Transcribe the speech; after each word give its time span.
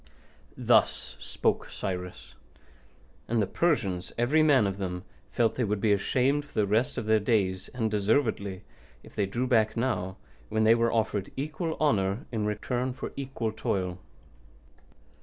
Thus 0.57 1.15
spoke 1.19 1.69
Cyrus; 1.69 2.33
and 3.27 3.39
the 3.39 3.45
Persians, 3.45 4.11
every 4.17 4.41
man 4.41 4.65
of 4.65 4.79
them, 4.79 5.03
felt 5.31 5.53
they 5.53 5.63
would 5.63 5.79
be 5.79 5.93
ashamed 5.93 6.43
for 6.43 6.53
the 6.55 6.65
rest 6.65 6.97
of 6.97 7.05
their 7.05 7.19
days, 7.19 7.67
and 7.69 7.91
deservedly, 7.91 8.63
if 9.03 9.13
they 9.13 9.27
drew 9.27 9.45
back 9.45 9.77
now, 9.77 10.17
when 10.49 10.63
they 10.63 10.73
were 10.73 10.91
offered 10.91 11.31
equal 11.37 11.77
honour 11.79 12.25
in 12.31 12.47
return 12.47 12.93
for 12.93 13.13
equal 13.15 13.51
toil. 13.51 13.99